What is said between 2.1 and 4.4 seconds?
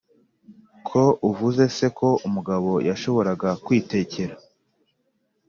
umugabo yashoboraga kwitekera